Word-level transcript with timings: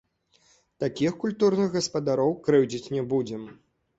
Такіх 0.83 1.11
культурных 1.25 1.69
гаспадароў 1.77 2.33
крыўдзіць 2.47 2.91
не 2.97 3.03
будзем. 3.15 3.47